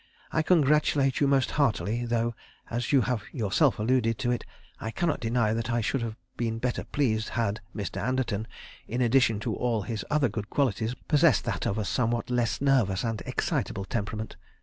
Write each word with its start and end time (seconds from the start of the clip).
I, 0.31 0.41
congratulate 0.41 1.19
you 1.19 1.27
most 1.27 1.51
heartily, 1.51 2.05
though 2.07 2.33
as 2.71 2.91
you 2.91 3.01
have 3.01 3.21
yourself 3.31 3.77
alluded 3.77 4.17
to 4.17 4.31
it, 4.31 4.43
I 4.79 4.89
cannot 4.89 5.19
deny 5.19 5.53
that 5.53 5.69
I 5.69 5.79
should 5.81 6.01
have 6.01 6.15
been 6.37 6.57
better 6.57 6.85
pleased 6.85 7.29
had 7.29 7.61
Mr. 7.75 8.01
Anderton, 8.01 8.47
in 8.87 8.99
addition 8.99 9.39
to 9.41 9.53
all 9.55 9.83
his 9.83 10.03
other 10.09 10.27
good 10.27 10.49
qualities, 10.49 10.95
possessed 11.07 11.45
that 11.45 11.67
of 11.67 11.77
a 11.77 11.85
somewhat 11.85 12.31
less 12.31 12.61
nervous 12.61 13.03
and 13.03 13.21
excitable 13.27 13.85
temperament. 13.85 14.37